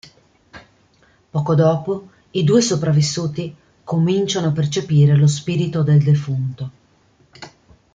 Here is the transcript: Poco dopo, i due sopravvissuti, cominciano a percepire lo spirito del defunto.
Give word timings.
Poco 1.29 1.53
dopo, 1.53 2.09
i 2.31 2.43
due 2.43 2.59
sopravvissuti, 2.61 3.55
cominciano 3.83 4.47
a 4.47 4.51
percepire 4.51 5.15
lo 5.15 5.27
spirito 5.27 5.83
del 5.83 6.01
defunto. 6.01 6.71